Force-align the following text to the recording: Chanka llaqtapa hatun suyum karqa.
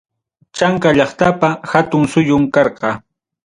Chanka 0.57 0.89
llaqtapa 0.97 1.49
hatun 1.71 2.03
suyum 2.11 2.43
karqa. 2.53 2.91